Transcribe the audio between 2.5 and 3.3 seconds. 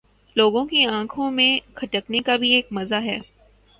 ایک مزہ ہے